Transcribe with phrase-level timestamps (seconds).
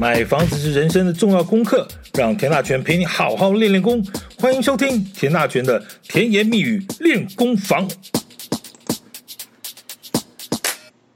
[0.00, 4.00] 买房子是人生的重要功课，让田大权陪你好好练练功。
[4.38, 7.88] 欢迎收听田大权的甜言蜜语练功房。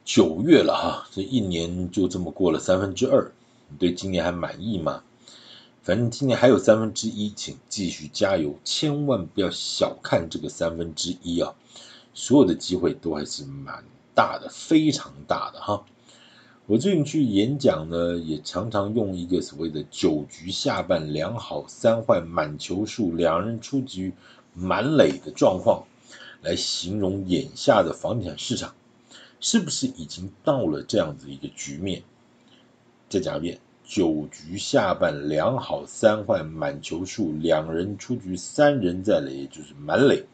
[0.05, 3.31] 九月了哈，这一年就这么过了三分之二，
[3.69, 5.05] 你对今年还满意吗？
[5.85, 11.55] 反正今年还有三分之一，请继续加油，千万不要小看这个三分之一啊！
[12.15, 15.85] 所有的机会都还是蛮大的，非常大的哈。
[16.67, 24.13] 我最近去演讲呢，也常常用一个所谓的“九局下半两好三坏满球数，两人出局
[24.55, 25.83] 满垒”的状况
[26.41, 28.73] 来形容眼下的房地产市场，
[29.41, 32.01] 是不是已经到了这样子一个局面？
[33.09, 40.25] 再讲一遍：“九局下半两好三坏满球数，两人出局三人在垒，就是满垒。”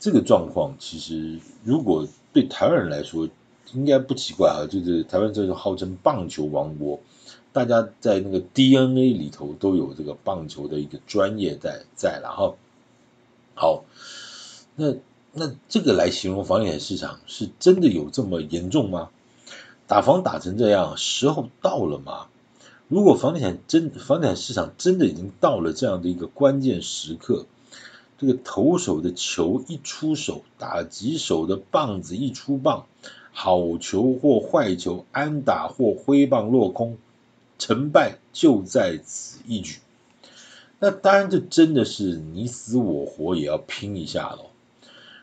[0.00, 3.28] 这个状况其实如果对台湾人来说，
[3.72, 7.00] 应该不奇怪啊，就是台湾这个号称棒球王国，
[7.52, 12.54] 大家在那个 DNA 里头都有这个棒球的一个专业在在了哈。
[13.54, 13.84] 好，
[14.76, 14.94] 那
[15.32, 19.10] 那这个来形容房地产市场是真的有这么严重吗？
[19.86, 22.28] 打房打成这样，时候到了吗？
[22.88, 27.46] 如果房地产真房地产市场真的已经到了这样的一个关键时刻，
[28.18, 32.86] 这个投手的球一出手，打击手的棒子一出棒。
[33.32, 36.98] 好球或坏球，安打或挥棒落空，
[37.58, 39.78] 成败就在此一举。
[40.78, 44.50] 那当然，这真的是你死我活也要拼一下喽。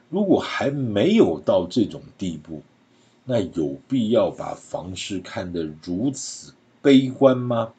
[0.10, 2.64] 如果还没有到这种地步，
[3.26, 7.74] 那有必要把房市看得如此悲观吗？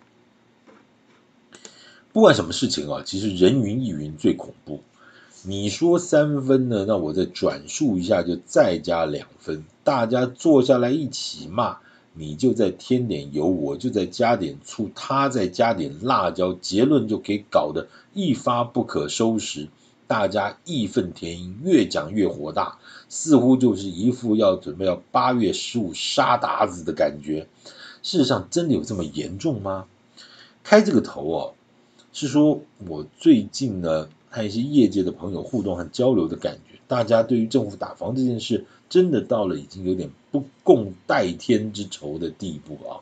[2.13, 4.81] 不管什么事情啊，其实人云亦云最恐怖。
[5.43, 9.65] 你说三分呢，那我再转述一下，就再加两分。
[9.91, 11.79] 大家坐下来一起骂，
[12.15, 19.67] 你就再添点油，我就再加点醋，他再加点辣椒，结论就给搞得一发不可收拾。
[20.07, 22.79] 大家义愤填膺，越讲越火大，
[23.09, 27.49] 似乎就是一副要准备要八月十五杀鞑子的感觉。
[28.05, 29.87] 事实上，真的有这么严重吗？
[30.63, 31.55] 开这个头哦，
[32.13, 34.09] 是说我最近呢。
[34.33, 42.99] 和一些业界的朋友互动和交流的感觉，大家对于政府打房这件事，真的到了已经有点不共戴天之仇的地步啊！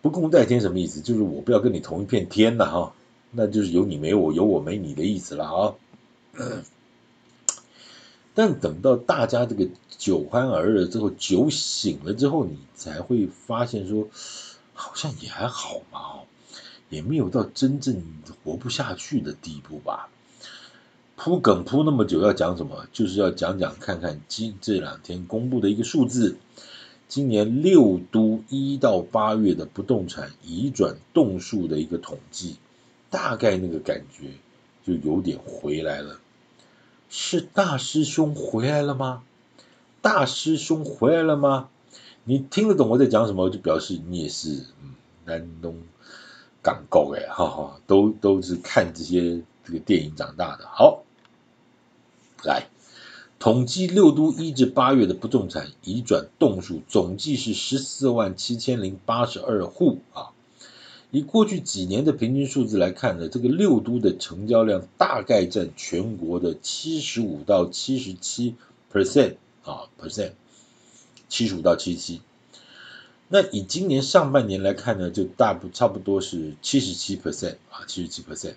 [0.00, 1.00] 不共戴天什么意思？
[1.00, 2.94] 就是我不要跟你同一片天呐哈，
[3.32, 5.74] 那就是有你没我，有我没你的意思了啊！
[8.32, 9.66] 但等到大家这个
[9.96, 14.08] 酒酣耳热之后，酒醒了之后，你才会发现说，
[14.72, 16.20] 好像也还好嘛。
[16.90, 18.02] 也没有到真正
[18.44, 20.08] 活不下去的地步吧？
[21.20, 22.86] 铺梗铺那么久要讲什么？
[22.92, 26.36] 就是要讲讲看看今这两天公布的一个数字，
[27.08, 32.56] 今年六都一到八月的不动产移转栋数的一个统计，
[33.10, 34.28] 大概那个感觉
[34.86, 36.20] 就有点回来了。
[37.10, 39.24] 是大师兄回来了吗？
[40.00, 41.68] 大师兄回来了吗？
[42.22, 43.50] 你听得懂我在讲什么？
[43.50, 45.74] 就表示你也是嗯南东。
[46.62, 50.66] 港够哎，哈哈，都都是看这些这个电影长大的。
[50.66, 51.04] 好，
[52.44, 52.68] 来
[53.38, 60.30] 统计六都一至八月的不动产移转栋数，总计是十四万七千零八十二户啊。
[61.10, 68.56] 以过去几年的平均数字来看呢，这个六都的成交量大概占全国的七十五到七十七
[68.92, 70.32] percent 啊 percent，
[71.28, 72.20] 七十五到七七。
[73.28, 78.54] 那以今年上半年来看呢，就大不差不多是七十七 percent 啊，七十七 percent。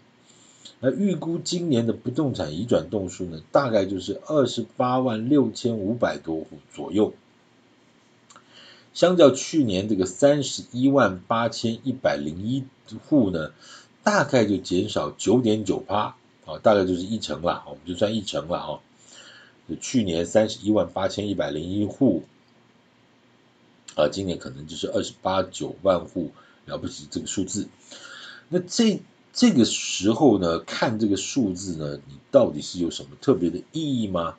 [0.84, 7.14] 那预估今年的不动产移转栋数呢，大概就是二十八万六千五百多户左右。
[8.94, 12.66] 相较去年这个三十一万八千一百零一
[13.08, 13.54] 户呢，
[14.04, 16.16] 大概就减少九点九趴
[16.46, 18.80] 啊，大概就是一成了，我们就算一成了啊。
[19.70, 22.24] 就去年三十一万八千一百零一户。
[23.96, 26.32] 啊，今年可能就是二十八九万户，
[26.66, 27.68] 了不起这个数字。
[28.48, 29.02] 那这
[29.34, 34.36] 这个时候呢，看这个数字呢，你到底是有什么特别的意义吗？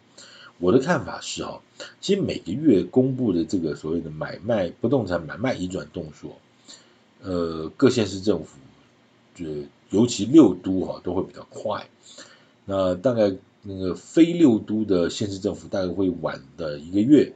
[0.59, 1.61] 我的看法是哈，
[2.01, 6.35] 其实每个月公布的这个所谓的买卖不动产买卖移转动数，
[7.23, 8.59] 呃，各县市政府
[9.35, 9.47] 就
[9.91, 11.89] 尤其六都哈都会比较快。
[12.65, 17.33] 那大概那个非六都的县市政府大概会晚的一个月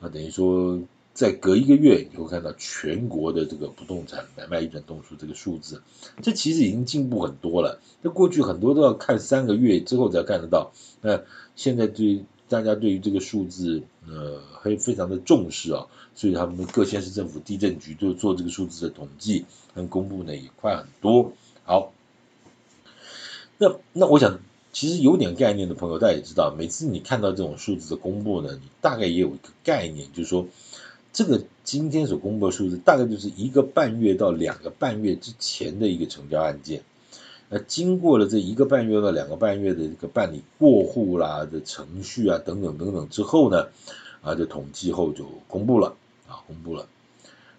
[0.00, 0.80] 啊，等于说。
[1.12, 5.82] 再隔一个月，你会看到全国的这个不动产买卖一转栋数这个数字，
[6.22, 7.80] 这其实已经进步很多了。
[8.00, 10.72] 那过去很多都要看三个月之后才看得到，
[11.02, 11.20] 那
[11.56, 21.32] 现在对大家对于这个数字呃还非常的重视啊，所以他们各县市政府地震局都做这个数字的统计跟公布呢也快很多。
[21.64, 21.92] 好，
[23.58, 24.40] 那那我想
[24.72, 30.46] 其实有点概念的朋友大家也知道，每次你看到这种数字的公布呢，你大概也有一个概念，就是说
[31.12, 36.82] 这个今天所公布的数字大概就是一个半月到两个半月之前的一个成交案件。
[37.48, 43.66] 那经过了这一个半月到两个半月的这个办理过户啦的程序啊等等等等之后呢，
[44.22, 45.96] 啊，这统计后就公布了
[46.28, 46.86] 啊，公布了。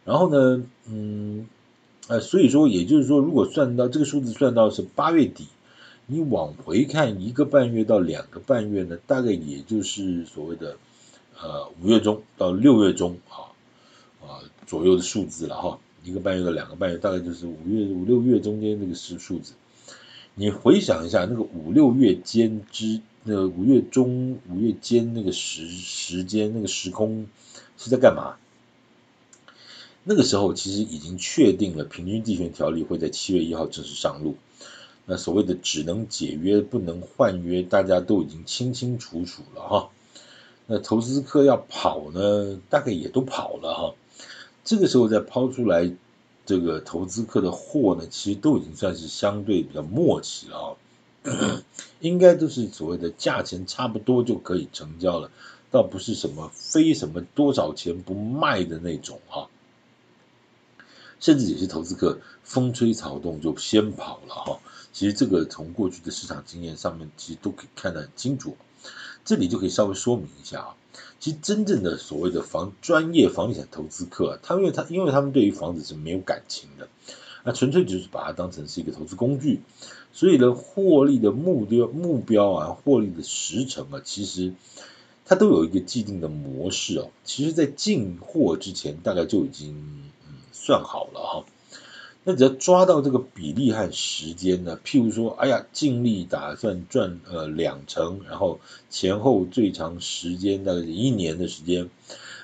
[0.05, 1.45] 然后呢，嗯，
[2.07, 5.47] 呃，所以说也就是说，如果算到这个数字算到是八月底，
[6.07, 10.77] 你往回看一个半月到两个半月呢，大概也就是所谓的
[11.41, 13.51] 呃五月中到六月中啊
[14.21, 19.53] 啊左右的数字了哈，一个半月到两个半月，大概就是五月五六月中间那个数数字。
[20.33, 27.27] 你回想一下，那个五六月间之，那五月中、五月间那个时时间、那个时空
[27.77, 28.37] 是在干嘛？
[30.03, 34.37] 那个时候其实已经确定了，平均地权条例会在七月一号正式上路。
[35.05, 39.89] 那所谓的只能解约不能换约，大家都已经清清楚楚了哈。
[40.71, 43.95] 那投资客要跑呢，大概也都跑了哈。
[44.63, 45.91] 这个时候再抛出来。
[46.43, 50.75] 这个投资客的货呢，其实都已经算是相对比较默契了
[51.23, 51.63] 啊，
[52.01, 55.29] 应该都是所谓的价钱差不多就可以成交了，
[55.69, 59.49] 倒不是什么非什么多少钱不卖的那种哈，
[61.19, 64.59] 甚至有些投资客风吹草动就先跑了哈，
[64.91, 68.57] 其实这个从过去的市场经验上面，其实都可以看得很清楚，
[69.25, 70.75] 这里就可以稍微说明一下啊。
[71.19, 76.89] 其实真正的所谓的房专业房地产投资客，他因为他因为他们对于房子是没有感情的，
[77.43, 79.61] 那纯粹就是把它当成是一个投资工具，
[80.13, 84.53] 所以呢，获利的目标目标啊，获利的时程啊，其实
[85.25, 87.11] 它都有一个既定的模式哦。
[87.23, 89.75] 其实，在进货之前，大概就已经
[90.27, 91.45] 嗯算好了哈。
[92.23, 98.59] 那只要抓到这个比例和时间呢，譬如说，哎呀，尽力打算赚呃两成，然后
[98.91, 101.89] 前后最长时间大概是一年的时间，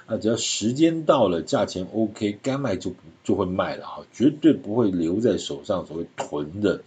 [0.07, 6.81] 啊，只要时间到了，价钱 OK，该卖就就会卖了哈，绝对不会留在手上所谓囤着，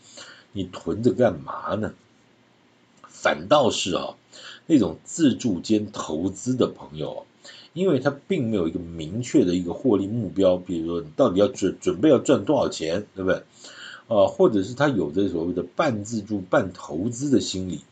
[0.53, 1.95] 你囤着干嘛呢？
[3.07, 4.17] 反倒是啊，
[4.67, 7.25] 那种自助兼投资的朋友。
[7.73, 13.43] 因为他并没有一个明确的一个获利目标，比如说你到底要准准备要赚多少钱，对不对？
[14.09, 17.83] 啊，或者是他有着所谓的半自助半投资的心理，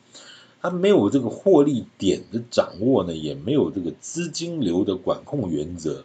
[0.61, 6.03] 他没有这个获利点的掌握呢，也没有这个资金流的管控原则，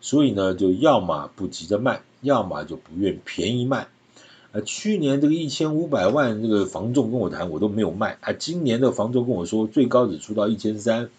[0.00, 3.88] 所以呢，就要么不急着卖，要么就不愿便宜卖。
[4.52, 8.16] 啊，去年这个一千五百万这个房仲跟我谈，我都没有卖。
[8.22, 11.10] 啊，今年的房仲跟我说最高只出到一千三。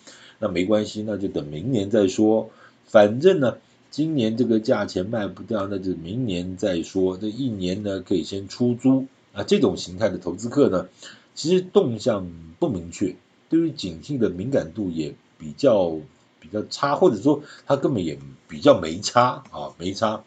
[0.44, 2.50] 那没关系，那就等明年再说。
[2.86, 3.60] 反正呢，
[3.92, 7.18] 今年这个价钱卖不掉，那就明年再说。
[7.18, 9.44] 这一年呢，可以先出租啊。
[9.44, 10.90] 这种形态的投资客呢，
[11.34, 12.30] 其实动向
[12.60, 13.16] 不明确，
[13.48, 15.98] 对于景气的敏感度也比较
[16.42, 18.20] 比较差，或者说他根本也
[18.50, 20.26] 比较没差啊，没差。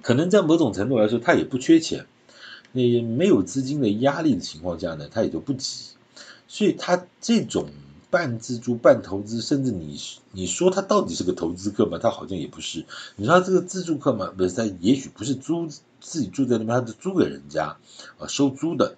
[0.00, 2.06] 可能在某种程度来说，他也不缺钱，
[2.72, 5.84] 那没有资金的压力的情况下呢，他也就不急。
[6.48, 7.68] 所以他这种。
[8.10, 9.98] 半自住半投资，甚至你
[10.32, 11.98] 你说他到底是个投资客吗？
[12.02, 12.84] 他好像也不是。
[13.16, 14.32] 你说他这个自住客吗？
[14.36, 15.68] 不是，他也许不是租
[16.00, 17.76] 自己住在那边，他是租给人家
[18.18, 18.96] 啊，收租的。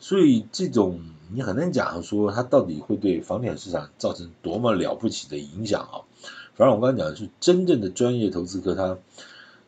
[0.00, 1.00] 所以这种
[1.32, 6.00] 你很难讲说他到底会对房地产市场造成多么了不起的影响啊。
[6.56, 8.96] 反正我刚才讲的是真正的专业投资客，他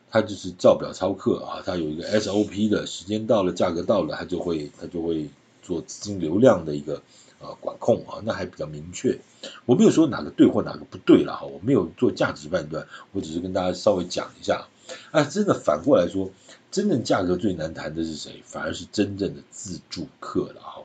[0.09, 5.29] 他就是照表操课啊，他有一个 SOP 的，时间到了，价格到了，他就会他就会
[5.61, 7.01] 做资金流量的一个。
[7.41, 9.19] 呃，管控啊，那还比较明确。
[9.65, 14.67] 我没有说哪个对或哪个不对了哈，我没有做价值判断，我只是跟大家稍微讲一下。
[15.11, 16.31] 啊，真的反过来说，
[16.69, 18.41] 真正价格最难谈的是谁？
[18.45, 20.83] 反而是真正的自住客了哈，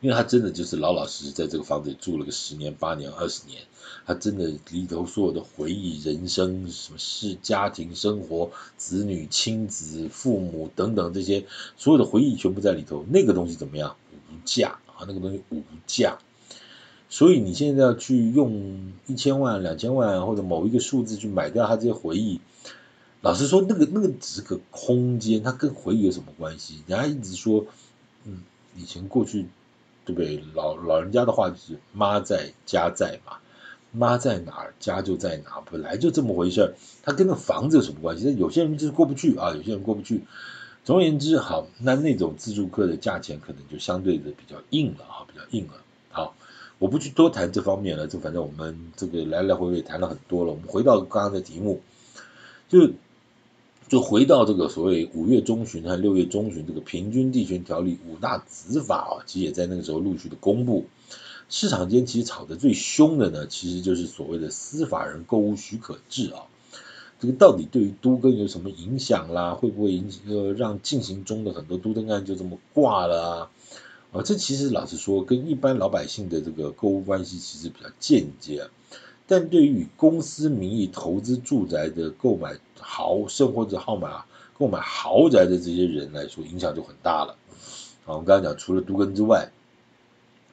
[0.00, 3.62] 因为他真的就是老老实实在这个房子里住了个十年、八年、二十年，
[4.04, 11.46] 他真的里头所有的回忆、人生、什么是家庭生活、子女、亲子、父母等等这些
[11.76, 13.96] 所有的回忆全部在里头，那个东西怎么样？
[14.12, 14.80] 无价。
[14.96, 16.16] 啊，那个东西无价，
[17.10, 22.40] 所以你现在要去用一千万、两千万或者某一个数字去买掉他这些回忆，
[23.20, 26.82] 老实说，那个那个只是个空间，它跟回忆有什么关系？
[26.86, 27.66] 人家一直说，
[28.24, 28.42] 嗯，
[28.74, 29.46] 以前过去，
[30.06, 30.42] 对不对？
[30.54, 33.38] 老老人家的话就是妈在家在嘛，
[33.92, 38.34] 妈在哪儿家就在哪儿，本来就这么回事儿，它跟那房子有什么关系？
[38.36, 40.24] 有些人就是过不去啊，有些人过不去。
[40.86, 45.72] 总而言之，好，那那种自助客的价钱可能就相对的比较硬了哈，比较硬了。
[46.10, 46.36] 好，
[46.78, 50.52] 我不去多谈这方面了，就反正我们这个来来回回谈了很多了。
[50.52, 51.80] 我们回到刚刚的题目，
[52.68, 52.92] 就
[53.88, 60.86] 就回到这个所谓五月中旬和六月中旬这个平均地权条例五大子法啊，其实也在那个时候陆续的公布。
[61.48, 66.46] 市场间其实吵得最凶的呢，其实就是所谓的司法人购物许可制啊。
[67.18, 69.54] 这个到底对于都更有什么影响啦？
[69.54, 73.50] 会不会影呃让进行中的很多都更案就这么挂了啊？
[74.12, 78.68] 啊，这其实老实说，跟一般老百姓的这个购物关系其实比较间接啊。
[79.26, 84.24] 但对于公司名义投资住宅的购买豪甚或者号码，
[84.58, 87.36] 购买豪宅的这些人来说，影响就很大了。
[88.04, 89.50] 啊，我们刚才讲，除了都更之外，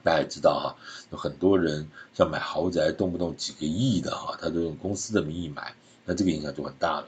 [0.01, 0.75] 大家也知道哈，
[1.11, 5.75] 有很多人像买豪宅，动不动几个亿的哈，他都用公司的名义买。
[6.05, 7.07] 那这个影响就很大了。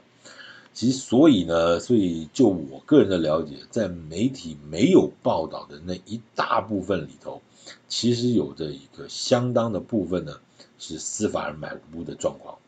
[0.72, 7.40] 其实，所以呢，所以就我个人的了解，在媒体没有报道的那一大部分里头，
[7.88, 10.38] 其实有着一个相当的部分呢，
[10.78, 12.58] 是司法人买屋的状况。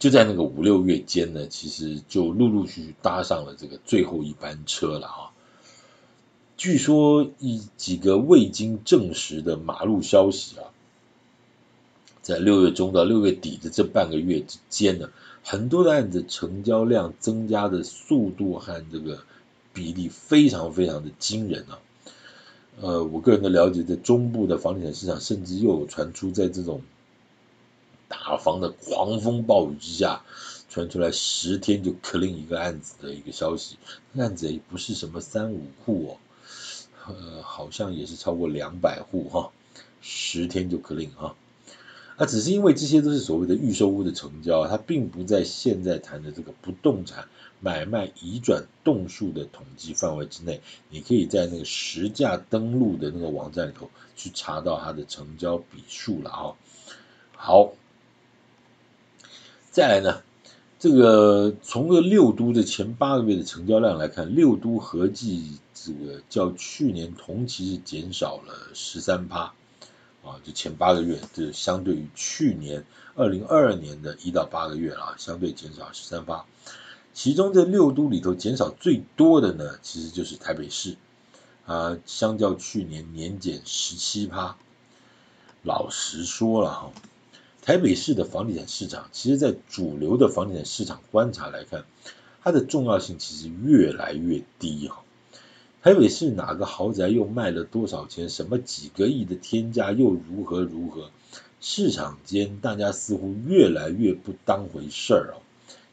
[0.00, 5.30] 就在那个五六月间呢，其实就陆陆续续搭上了这个最后一班车了啊。
[6.56, 10.66] 据说一几个未经证实的马路消息啊。
[12.28, 15.08] 在六月中到六月底的这半个月之间呢，
[15.42, 19.20] 很多的案子成交量增加的速度和这个
[19.72, 21.78] 比例非常非常的惊人啊。
[22.82, 26.82] 呃，我个人的了解，在中部的房地产市场，甚至又有传出在这种
[28.08, 30.22] 打房的狂风暴雨之下，
[30.68, 33.78] 传出来十天就 clean 一个案子的一个消息。
[34.18, 36.12] 案子也不是什么三五户哦，
[37.06, 39.50] 呃，好像也是超过两百户哈，
[40.02, 41.34] 十天就 clean 哈。
[42.20, 47.28] 那只是因为这些都是所谓的预售屋的成交，它并不在现在谈的这个不动产
[47.60, 50.60] 买卖移转栋数的统计范围之内。
[50.90, 56.42] 你可以在那个实价登录的那个网站里头去查到它的成交笔数了啊。
[57.36, 57.72] 好，
[59.70, 60.22] 再来呢，
[60.80, 69.54] 这个从这六都的前八个月的成交量来看，六都合计这个较去年同期是减少了十三趴。
[70.28, 76.44] 啊，就前八个月，就相对于去年二零二二年的一到八个月啊，相对减少十三趴。
[77.14, 80.96] 其中这六都里头减少最多的呢，其实就是台北市
[81.66, 84.56] 啊，相较去年年减十七趴。
[85.62, 86.92] 老实说了哈，
[87.62, 91.84] 台北市的房地产市场，其实在主流的房地产市场观察来看，
[92.42, 95.02] 它的重要性其实越来越低哈。
[95.80, 98.28] 台北市哪个豪宅又卖了多少钱？
[98.28, 101.10] 什么几个亿的天价又如何如何？
[101.60, 105.38] 市场间大家似乎越来越不当回事儿啊，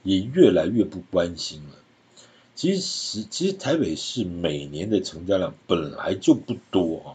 [0.02, 1.76] 也越来越不关心了。
[2.56, 7.08] 其实，其实台北市每年的成交量本来就不多啊。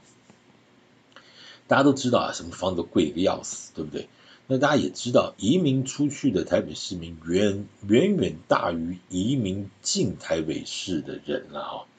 [1.66, 4.08] 大家都知道啊，什么房子贵得要死，对不对？
[4.46, 11.89] 那大家也知道，移民出去的台北市民远远远大于移民进台北市的人了啊。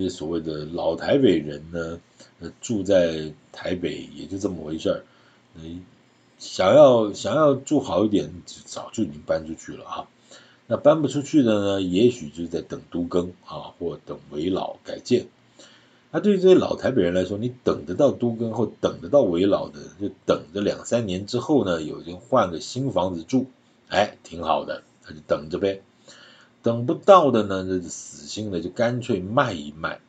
[0.00, 2.00] 这些所谓的老台北人呢，
[2.62, 5.04] 住在台北也就这么回事儿。
[6.38, 8.32] 想要想要住好一点，
[8.64, 10.08] 早就已经搬出去了啊。
[10.66, 15.26] 那搬不出去的呢，也许就在等都更啊，或等危老改建。
[16.10, 23.48] 那对于这些老台北人来说，你等得到都更或等得到危老的，就等着两三年之后呢，有人换个新房子住，
[23.88, 25.82] 哎，挺好的，那就等着呗。
[26.62, 30.00] 等不到的呢，这死心了，就干脆卖一卖，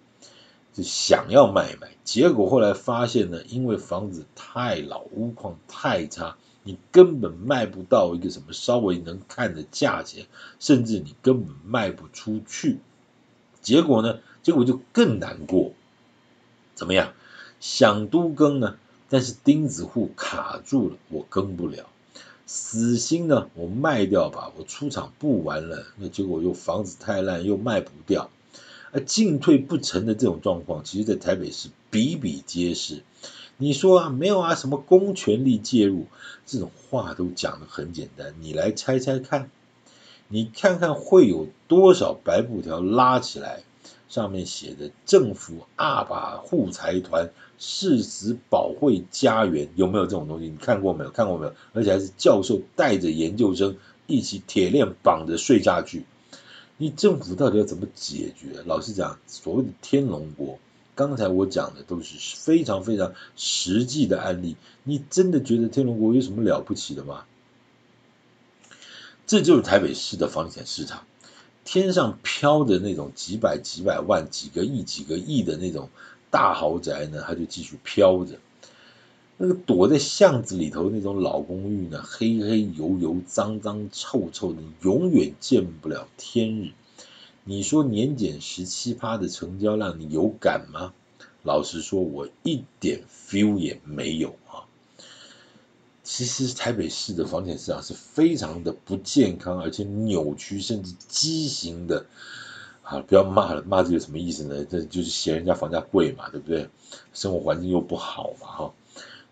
[0.73, 10.27] 就想要卖一卖，结果后来发现呢，因为房子太老，屋况太差，你根本卖不到一个什么稍微能看的价钱，
[10.59, 12.79] 甚至你根本卖不出去。
[13.61, 15.71] 结果呢，结果就更难过。
[16.73, 17.13] 怎么样？
[17.59, 18.77] 想都更呢，
[19.07, 21.90] 但是钉子户卡住了，我更不了。
[22.53, 28.29] 死心呢，我卖掉吧，我出场不玩了，那结果又房子太烂，又卖不掉，
[28.91, 33.03] 啊，进退不成的这种状况，其实在台北市比比皆是。
[33.55, 36.07] 你说啊，没有啊，什么公权力介入，
[36.45, 39.49] 这种话都讲得很简单，你来猜猜看，
[40.27, 43.63] 你看看会有多少白布条拉起来，
[44.11, 47.31] 上面写的政府阿爸护财团。
[47.63, 50.49] 誓死保卫家园，有没有这种东西？
[50.49, 51.11] 你看过没有？
[51.11, 51.53] 看过没有？
[51.73, 53.77] 而且还是教授带着研究生
[54.07, 56.07] 一起铁链绑着睡下去。
[56.77, 58.63] 你政府到底要怎么解决？
[58.65, 60.57] 老实讲，所谓的天龙国，
[60.95, 64.55] 刚才我讲的都是非常非常实际的案例。
[64.81, 67.25] 你真的觉得天龙国有什么了不起的吗？
[69.27, 71.03] 这就是台北市的房地产市场，
[71.63, 75.89] 天上飘的那种几百几百万、几个亿、几个亿的那种。
[76.33, 78.39] 大豪宅呢，它就继续飘着，
[79.35, 86.71] 那个躲在巷子里头那种老公寓呢，黑黑油油、脏脏臭臭的，永远见不了天日。
[87.43, 90.93] 你说年减十七趴的成交量，你有感吗？
[91.43, 94.70] 老实说，我一点 feel 也没有啊。
[96.13, 102.05] 其实台北市的房地产市场是非常的不健康，而且扭曲甚至畸形的。
[102.83, 104.65] 啊，不要骂了，骂这个什么意思呢？
[104.65, 106.67] 这就是嫌人家房价贵嘛，对不对？
[107.13, 108.73] 生活环境又不好嘛，哈。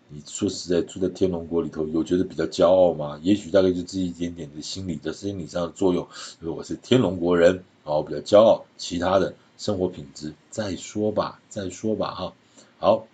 [0.08, 3.20] 你说实在，住在天龙国里头，有觉得比较骄傲吗？
[3.22, 6.08] 也许大概就这一点点的心理的心理上的作用。
[6.38, 12.32] 如果是天龙国人，哦，比较骄傲，其他的生活品质再说吧，再说吧，哈。
[12.78, 13.06] 好，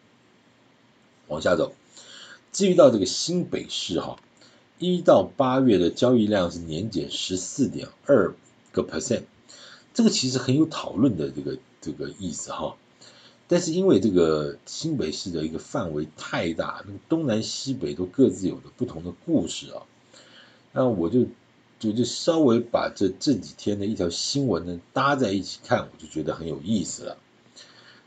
[1.26, 1.72] 往下走。
[2.56, 4.18] 至于到这个新北市，哈，
[4.78, 8.34] 一到八月的交易量是年减十四点二
[8.72, 9.24] 个 percent，
[9.92, 12.76] 这个其实很有讨论的这个这个意思，哈。
[13.46, 19.82] 但是因为这个新北市的一个范围太大，那个东南西北都各自有着不同的故事啊，
[20.72, 21.26] 那我就
[21.78, 27.18] 就就稍微把这这几天的一条新闻呢搭在一起看，我就觉得很有意思了。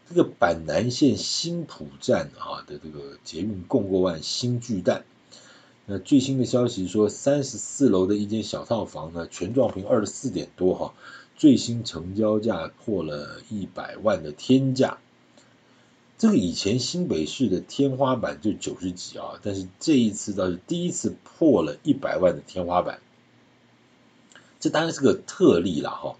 [0.09, 5.05] 这个板南线新埔站啊的这个捷运共过万新巨蛋，
[5.85, 10.95] 那最新的消息说，三十四楼的一间小套房呢，全状坪二十四点多哈，
[11.37, 14.97] 最新成交价破了一百万的天价。
[16.17, 22.99] 这个以前新北市的天花板就九十几啊，但是这一次倒是第一次破了一百万的天花板，
[24.59, 26.15] 这当然是个特例了哈，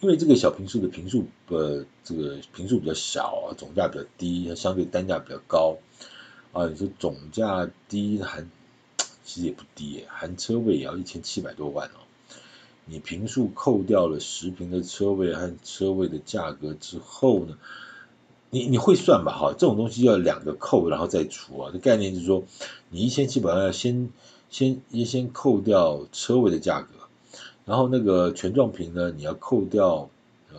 [0.00, 5.76] 因为这个小平数的平数呃这个平数比较小，总价比较低，相对单价比较高
[6.52, 8.50] 啊，你说总价低含
[9.24, 12.00] 其实也不低，含车位也要一千七百多万哦，
[12.86, 17.58] 你平数扣掉了十平的车位和车位的价格之后呢？
[18.50, 19.36] 你你会算吧？
[19.36, 21.70] 哈，这种东西要两个扣，然后再除啊。
[21.70, 22.44] 这概念就是说，
[22.88, 24.08] 你一千七百万要先
[24.48, 26.88] 先先扣掉车位的价格，
[27.68, 30.08] 然后那个权状坪呢，你要扣掉
[30.50, 30.58] 呃，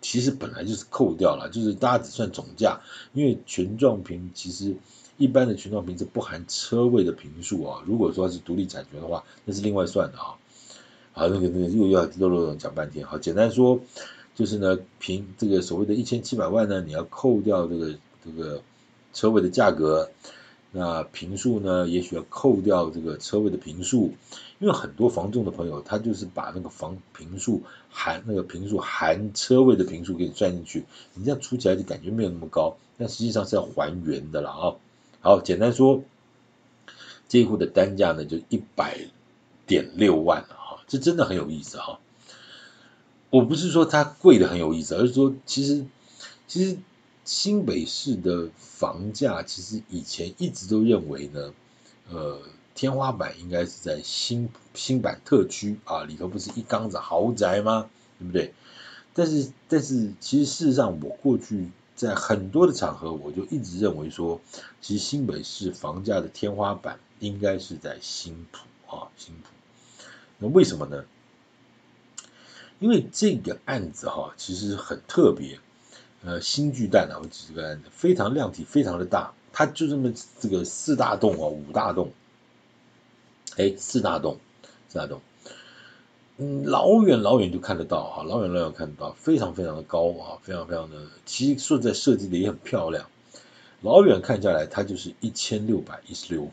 [0.00, 2.80] 其实本来就是扣掉了，就是大家只算总价，
[3.12, 4.74] 因为权状坪其实
[5.18, 7.82] 一般的权状坪是不含车位的坪数啊。
[7.86, 10.34] 如果说是独立产权的话，那是另外算的啊。
[11.12, 13.80] 好，那个那个又要啰啰啰讲半天，好，简单说。
[14.32, 18.62] 就是呢，凭这个所谓的一千七百万呢，你要扣掉这个这个
[19.12, 20.10] 车位的价格，
[20.72, 24.14] 那平数呢，也许要扣掉这个车位的平数，
[24.60, 34.76] 因为很多房仲的朋友，他就是把那个房坪数含那个坪数含车位的坪数给你算进去，你这样出起来就感觉没有那么高，但实际上是要还原的了啊。
[35.22, 36.04] 好，简单说，
[37.26, 38.98] 这一户的单价呢就一百
[39.66, 41.98] 点六万哈，这真的很有意思哈。
[43.30, 45.86] 我不是说它贵的很有意思，而是说其实
[46.46, 46.76] 其实
[47.24, 51.54] 新北市的房价其实以前一直都认为呢，
[52.10, 52.40] 呃，
[52.74, 57.90] 天花板应该是在新新板特区啊，里头不是一缸子豪宅吗？
[58.18, 58.54] 对不对？
[59.12, 64.40] 但是但是其实事实上，我过去在很多的场合，我就一直认为说，
[64.80, 69.42] 其实新北市房价的天花板应该是在新埔啊，新埔。
[70.38, 71.04] 那为什么呢？
[72.78, 75.58] 因为这个案子哈，其实很特别，
[76.24, 82.10] 呃，新巨蛋啊，我举这个案子非常量体，非常的大，它就这么这个四大栋啊，五大栋，
[83.60, 84.38] 哎，四大栋，
[84.88, 85.20] 四大栋，
[86.38, 90.96] 嗯，老远老远就看得到哈，老远老远看得到，非常非常的高啊，非常非常的，
[91.26, 93.10] 其实说在设计的也很漂亮，
[93.82, 96.52] 老远看下来，它就是一千六百一十六户。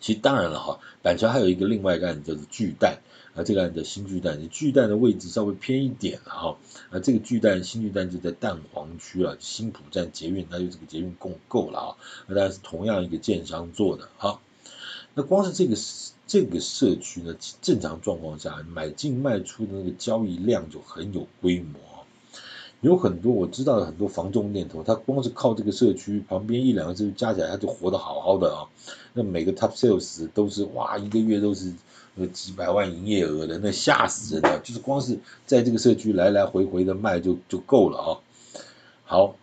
[0.00, 2.98] 其实当然了哈，板桥还有一个另外一个案子叫做巨蛋。
[3.32, 6.56] 啊，这个案子新巨蛋，巨蛋的位置稍微偏一点了哈。
[6.90, 11.96] 啊，这个巨蛋新巨蛋就在蛋黄区啊，新埔站捷运，那就这个捷运共够了啊。
[12.26, 14.08] 那当然是同样一个建商做的。
[14.16, 14.42] 好，
[15.14, 15.76] 那光是这个
[16.26, 21.78] 这个社区呢，正常状况下买进卖出的那个交易量就很有规模。
[22.80, 28.68] 有很多我知道的很多房仲念头，它光是靠这个社区旁边一两个社区加起来，它就活得好好的啊。
[29.12, 31.72] 那每个 top sales 都是哇，一个月都是。
[32.16, 34.58] 有几百万营业额的，那吓死人了！
[34.58, 38.08] 就是光是在这个社区来来回回的卖就就够了啊。
[39.04, 39.36] 好，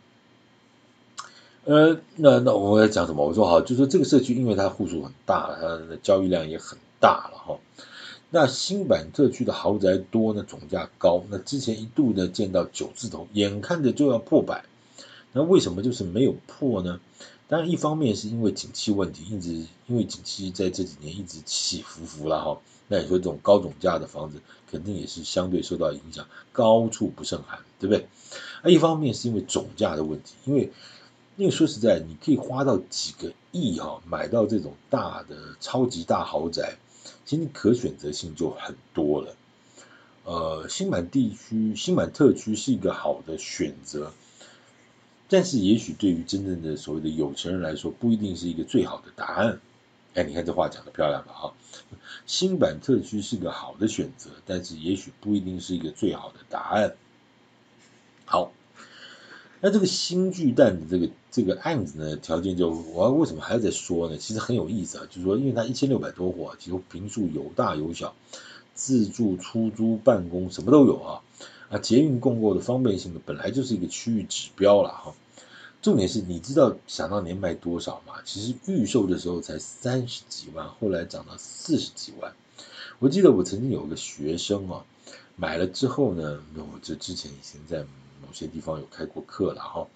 [1.67, 3.27] 呃，那那我在讲什么？
[3.27, 7.60] 我说好，就说这个社区因为它户数很大，它的交易量也很大了哈。
[8.30, 14.63] 那新版特区的豪宅多呢，总价高，那之前一度呢见到九字头，眼看着就要破百，
[15.34, 17.01] 那为什么就是没有破呢？
[17.49, 19.51] 当然，一方面是因为景气问题，一直
[19.88, 22.58] 因为景气在这几年一直起起伏伏了哈。
[22.88, 24.39] 那你说这种高总价的房子，
[24.71, 28.08] 肯定也是相对受到影响，高处不胜寒，对不对？
[28.62, 30.71] 啊，一方面是因为总价的问题，因为
[31.38, 36.78] 因为说实在，你可以花到几个亿哈、哦，买到这种大的超级大豪宅，
[37.26, 39.36] 其实你可选择性就很多了。
[40.23, 44.12] 呃，新板地区、新板特区是一个好的选择，
[45.30, 49.60] 但是也许对于真正的所谓的有钱人来说，不一定是一个最好的答案。
[50.15, 51.34] 哎，你看这话讲的漂亮吧？
[51.34, 51.54] 哈，
[52.26, 56.95] 新板特区是个好的选择，但是也许不一定是一个最好的答案。
[58.26, 58.52] 好。
[59.67, 64.15] 那这个新巨蛋的这个这个案子呢，条件就我为什么还要再说呢？
[64.15, 68.15] 其实很有意思啊，就是说，因为它一千六百多户，啊其实坪数有大有小，
[68.73, 71.21] 自住、出租、办公什么都有啊。
[71.67, 75.13] 啊，捷运共构的方便性呢，本来就是一个区域指标了哈。
[75.82, 78.13] 重点是你知道想当年卖多少吗？
[78.23, 82.32] 其实预售的时候才三十几万，后来涨到四十几万。
[82.99, 84.86] 我记得我曾经有个学生啊，
[85.36, 87.86] 买了之后呢，我这之前已经在。
[88.21, 89.88] 某些地方有开过课了哈，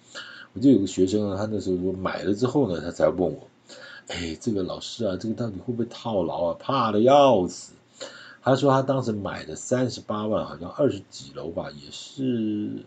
[0.52, 3.48] 我就有个学生呢，他那时候说买了之后呢，他才问我，
[4.08, 6.56] 哎，这个老师啊，这个到底会不会套牢啊？
[6.58, 7.72] 怕的要死。
[8.44, 12.84] 他说他当时买的三十八万，好像二十几楼吧，也是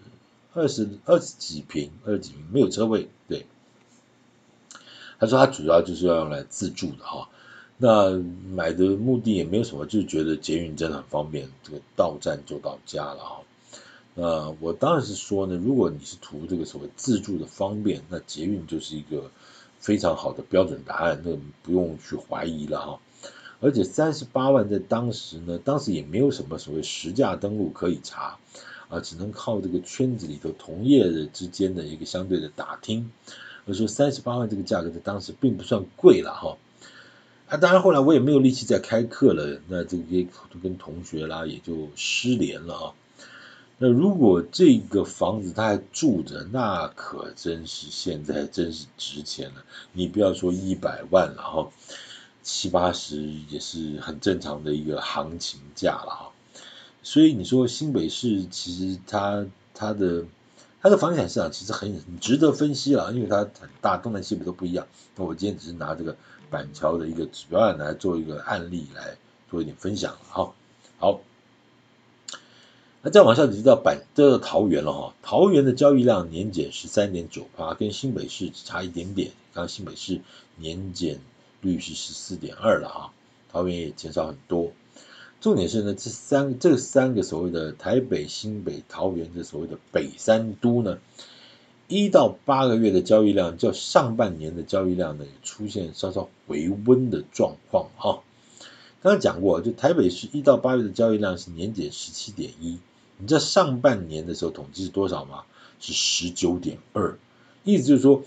[0.54, 3.08] 二十二十几平，二十几平没有车位。
[3.30, 3.46] 对，
[5.18, 7.30] 他说他主要就是要用来自住的哈，
[7.78, 8.12] 那
[8.54, 13.42] 买的目的也没有什么，就是觉得捷运真的很方便，这个到站就到家了哈。
[14.16, 19.30] 呃，我当然是说呢，如果你是图这个所谓自住的方便，那捷运就是一个
[19.80, 23.00] 非常好的标准答案，那不用去怀疑了哈。
[23.60, 28.38] 而且三十八万在当时呢，当时也没有什么所谓实价登录可以查
[28.88, 33.12] 啊，只能靠这个圈子里头同业的之间的一个相对的打听。
[33.68, 36.58] 而说三十八万这个价格在当时并不算贵了哈。
[37.48, 40.26] 啊，当然后来我也没有力气再开课了，那这些
[40.64, 42.94] 跟同学啦也就失联了啊。
[43.78, 49.66] 那如果这个房子他还住着，那可真是现在真是值钱了。
[49.92, 51.70] 你不要说一百万了哈，
[52.42, 56.32] 七八十也是很正常的一个行情价了哈。
[57.04, 60.24] 所以你说新北市其实它它的
[60.82, 64.88] 它的房地产市场其实很很值得分析了，因为它很大，东南西北都不一样。
[65.18, 66.16] 那我今天只是拿这个
[66.50, 69.18] 板桥的一个指标案来做一个案例来
[69.52, 70.54] 做一点分享了哈。
[70.98, 71.20] 好。
[73.06, 79.30] 那再往下提到板的桃园了哈，桃园的交易量年减十三点九八，跟新北市只差一点点。
[79.54, 80.22] 刚刚新北市
[80.56, 81.20] 年减
[81.62, 83.14] 率是十四点二了哈，
[83.52, 84.72] 桃园也减少很多。
[85.40, 90.98] 重点是呢，这三这三个所谓的台北、新北、桃园这所谓的北三都呢，
[91.88, 98.24] 一到八个月的交易量较上半年的交易量呢，也出现稍稍回温的状况哈。
[99.04, 102.80] 刚刚讲过，就台北市一到八月的交易量是年减十七点一。
[103.18, 105.44] 你知道上半年的时候统计是多少吗？
[105.80, 107.18] 是十九点二，
[107.64, 108.24] 意思就是说，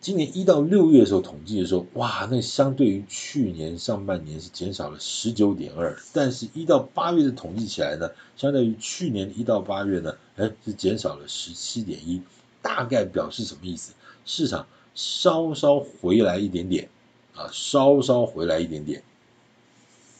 [0.00, 12.22] 今年一到六月的时候统计的时候，哇，那相对于去年上半年是减少了十九点二，但是一到八月的统计起来呢，相对于去年一到八月呢，哎，是减少了十七点一，
[12.60, 13.94] 大概表示什么意思？
[14.26, 16.90] 市场稍稍回来一点点
[17.34, 19.02] 啊，稍稍回来一点点。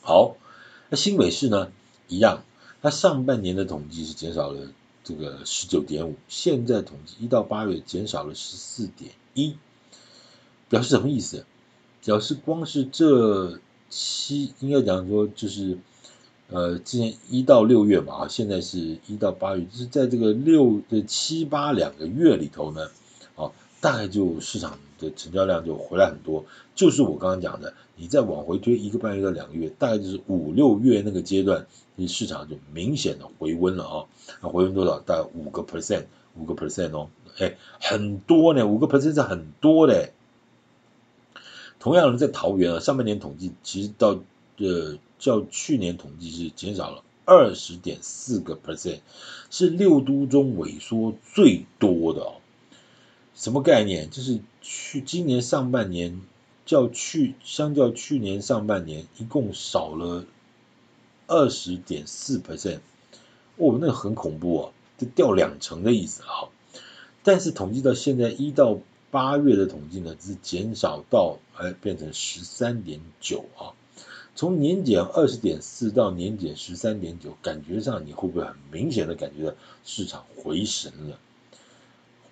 [0.01, 0.35] 好，
[0.89, 1.71] 那新北市呢，
[2.07, 2.43] 一样。
[2.85, 4.67] 它上半年的统计是减少了
[5.03, 9.55] 这个十九点五，现在统计一到八月减少了十四点一，
[10.69, 11.47] 表示什么意思？
[12.03, 15.79] 表示光是这七，应该讲说就是
[16.47, 22.91] 呃，之前一到六月嘛，啊，现在是一到八月，就是在这个六的七八两个月里头呢，
[23.35, 31.67] 啊，大概就市场的成交量就回来很多，就是我刚刚讲的，你再往回推一个半月到两个月，大概就是五六月那个阶段。
[31.97, 34.05] 你市场就明显的回温了啊，
[34.41, 34.99] 那回温多少？
[34.99, 36.03] 大概五个 percent，
[36.35, 40.11] 五个 percent 哦，哎，很多呢，五个 percent 是很多的。
[41.79, 44.19] 同样的，在桃园啊，上半年统计其实到
[44.57, 48.99] 呃较去年统计是减少了二十点四个 percent，
[49.49, 52.33] 是六都中萎缩最多的哦。
[53.35, 54.09] 什么概念？
[54.09, 56.21] 就是去今年上半年
[56.65, 60.25] 较去相较去年上半年一共少了。
[61.27, 62.81] 二十点四 percent，
[63.57, 66.53] 哦，那个很恐怖啊，就掉两成的意思啊。
[67.23, 73.73] 但是统计到现在一到八月的统计呢，只是减少到哎变成十三点九啊。
[74.35, 81.17] 从年减二十点四到年减十三点九，感觉上你会不会很明显的感觉到市场回神了？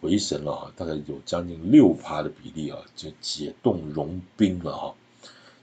[0.04, 4.96] 回神了啊，大概有将近六趴的比例啊，就解冻融冰了哈。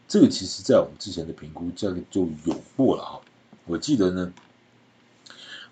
[0.09, 3.21] 这个其实，在我们之前的评估，这个就有过了哈。
[3.67, 4.33] 我记得呢，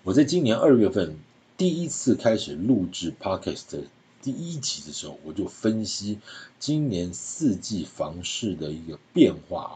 [0.03, 1.17] 我在今年二月份
[1.57, 3.85] 第一次开始录制 Podcast
[4.21, 6.19] 第一集的时候，我就分析
[6.59, 9.73] 今年四季房市的一个变化啊，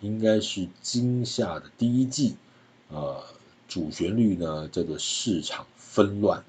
[0.00, 2.36] 应该是今夏的第一季，
[2.88, 3.22] 呃，
[3.68, 6.44] 主旋律呢叫做市场纷乱，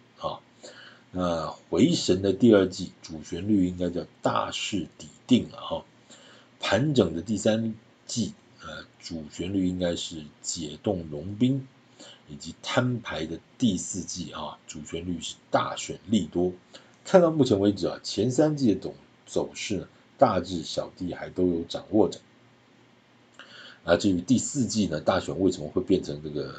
[1.13, 5.85] 那回神的第二季主旋律应该叫大势底定了哈，
[6.59, 7.73] 盘整的第三
[8.05, 11.65] 季呃主旋律应该是解冻融冰。
[12.29, 16.53] 以及摊牌的第四季啊，主旋律是大选利多。
[17.03, 18.95] 看到目前为止啊，前三季的总
[19.25, 22.21] 走势呢，大致小弟还都有掌握着。
[23.83, 26.55] 啊，至于第四季呢，大选为什么会变成这个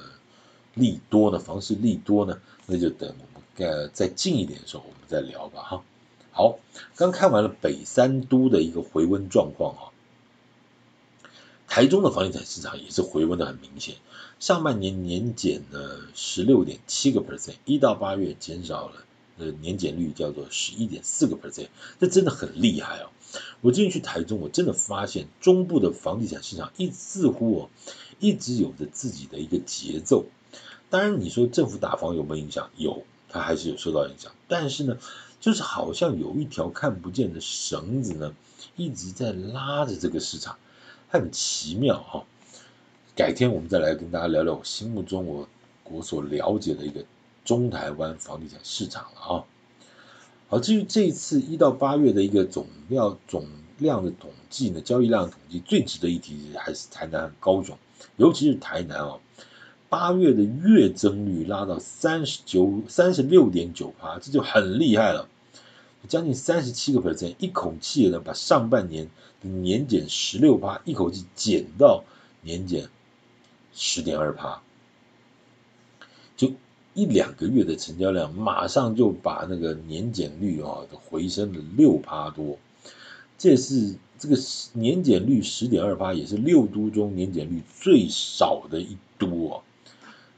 [0.75, 1.38] 利多呢？
[1.38, 2.40] 房市利多呢？
[2.67, 3.09] 那就等
[3.57, 5.85] 呃再近一点的时候，我们再聊吧哈。
[6.33, 6.59] 好，
[6.97, 9.83] 刚看完了北三都的一个回温状况啊。
[11.67, 13.97] 台中的房地产市场也是回温的很明显，
[14.38, 19.05] 上半年年减了十六点七个 percent，一到八月减少了，
[19.38, 23.11] 呃，年减率叫做十一点四个 percent，这真的很厉害哦。
[23.61, 27.71] 我最近去台中，我真的发现中部的房地产市场一似乎哦，
[28.21, 30.27] 一直有着自己的一个节奏。
[30.90, 32.71] 当然，你说政府打房有没有影响？
[32.77, 33.03] 有，
[33.35, 34.31] 它还是有受到影响。
[34.47, 34.97] 但是呢，
[35.40, 38.33] 就是好像有一条看不见的绳子呢，
[38.77, 40.57] 一直在拉着这个市场。
[41.09, 42.25] 很奇妙哈，
[43.14, 45.49] 改天我们再来跟大家聊聊我心目中我
[45.85, 47.05] 我所了解的一个
[47.44, 49.44] 中台湾房地产市场了啊。
[50.49, 53.47] 好，至于这一次一到八月的一个总量总
[53.79, 57.79] 量的统计呢，交易量统计最值得一提还是台南高雄，
[58.16, 59.18] 尤其是台南啊，
[59.88, 65.29] 八月的月增率拉到三十九三十六点九趴，这就很厉害了。
[66.09, 69.09] 将近三十七个 percent，一口气呢把上半年
[69.42, 72.05] 的年减十六趴，一口气减到
[72.42, 72.88] 年减
[73.73, 74.61] 十点二趴，
[76.37, 76.53] 就
[76.92, 82.59] 一两个月的成交量，马上就把那个年减率啊回升了六趴多，
[83.38, 84.37] 这是这个
[84.75, 89.62] 年减率十点二趴，也是六都中年减率最少的一都啊。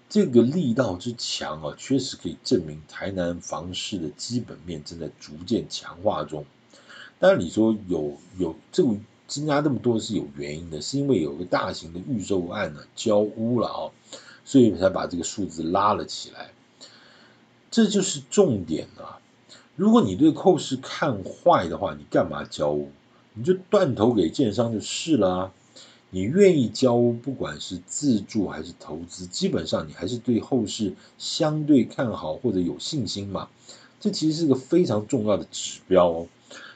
[0.08, 6.44] 这个力道之强啊，确实可以证明台南房市的基本面正在逐渐强化中。
[7.18, 8.90] 当然，你说有有这个
[9.26, 13.90] 增加这么多是有原因的，是因为有个大型的预售案呢交屋了啊，
[14.44, 16.52] 所以才把这个数字拉了起来。
[17.70, 19.18] 这就是重点啊！
[19.74, 22.90] 如果你对扣市看坏的话，你干嘛交屋？
[23.34, 25.52] 你就断头给建商就是了啊。
[26.16, 33.50] 你愿意交，不管是自住还是投资，基本上你还是对后市相对看好或者有信心嘛。
[34.00, 36.26] 这其实是个非常重要的指标哦。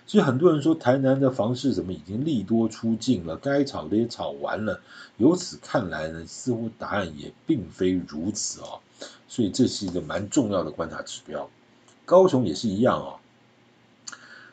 [0.06, 4.82] 所以很多人说台南的房市怎么已经利多出尽了，该炒的也炒完了。
[5.16, 8.80] 由此看来呢，似乎答案也并非如此哦。
[9.26, 11.48] 所以这是一个蛮重要的观察指标。
[12.04, 13.19] 高雄也是一样哦。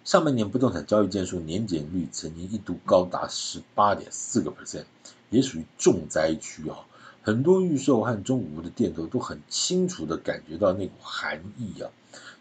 [0.08, 4.86] 上半年不动产交易件数年减率曾经一度高达十八点四个 percent，
[5.30, 6.78] 也属于重灾区啊。
[7.22, 11.92] 很多预售和中午的店头都很清楚的感觉到那股寒意啊。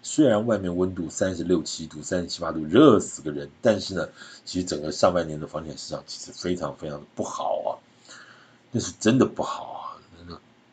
[0.01, 4.09] 虽然外面温度三十六七度、三十七八度，热死个人，但是呢，
[4.45, 7.83] 其实整个上半年的房地产市场其实非常非常的不好啊，
[8.71, 9.83] 那是真的不好啊。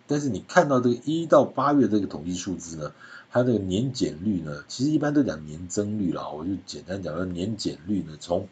[0.06, 2.92] 但是你看到这个一到八月这个统计数字呢？
[3.34, 8.48] 它这个年减率呢，其实一般都讲年增率了，我就简单讲，年减率呢，从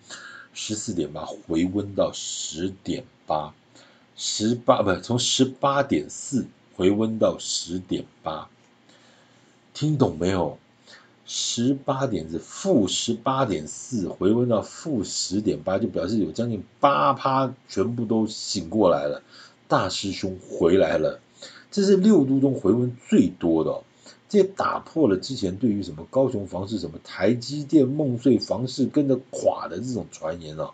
[0.53, 3.53] 十四点八回温到十点八，
[4.15, 8.49] 十八不从十八点四回温到十点八，
[9.75, 10.57] 听懂没有？
[11.27, 19.21] 十八点是负十八点四回温到负十点八，就表示有将近八趴全部都醒过来了，
[19.67, 21.19] 大师兄回来了，
[21.69, 23.83] 这是六都中回温最多的。
[24.31, 30.71] 这也打破了之前对于什么高雄房市、什么台积电、梦碎房市跟着垮的这种传言啊，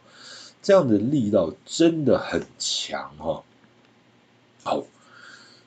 [0.62, 3.44] 这样的力道真的很强哈。
[4.64, 4.84] 好，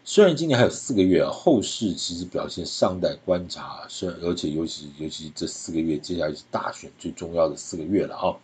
[0.05, 8.37] 虽然今年还有四个月啊，后市其实表现尚待观察，是而且尤其尤其这四个月接下来是大选最重要的四个月了啊。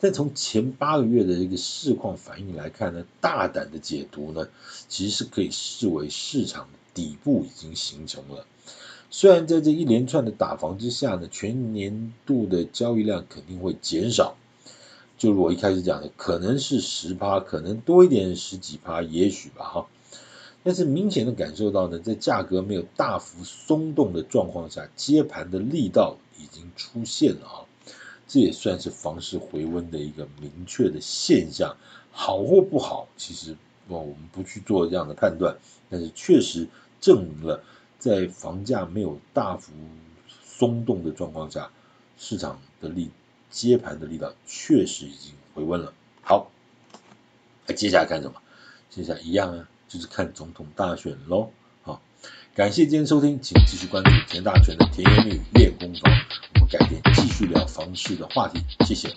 [0.00, 4.48] 但从前八个月的一个市况反应来看呢，大胆的解读呢，
[4.86, 8.44] 其实是可以视为市场底部已经形成了。
[9.14, 14.36] 虽然在这一连串的打房之下呢，全年度的交易量肯定会减少，
[15.18, 19.86] 就如我一开始讲的，可能是十趴，可能多一点十几趴，也许吧哈。
[20.62, 27.68] 但是明显的感受到呢，在价格没有大幅松动的状况下，接盘的力道已经出现了啊，
[28.26, 31.76] 这也算是房市回温的一个明确的现象。
[32.12, 33.54] 好或不好，其实
[33.88, 35.58] 我们不去做这样的判断，
[35.90, 36.66] 但是确实
[36.98, 37.62] 证明了。
[38.02, 39.72] 在房价没有大幅
[40.44, 41.70] 松动的状况下，
[42.18, 43.12] 市场的力
[43.48, 45.92] 接盘的力道确实已经回温了。
[46.20, 46.50] 好，
[47.64, 48.42] 那接下来看什么？
[48.90, 51.52] 接下来一样啊，就是看总统大选喽。
[51.84, 52.02] 好，
[52.56, 56.12] 感谢今天收听，请继续关注田大全的甜言蜜语练功房，
[56.54, 59.14] 我们改天继续聊房市的话题，谢谢。